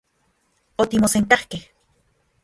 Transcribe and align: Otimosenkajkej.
Otimosenkajkej. 0.83 1.61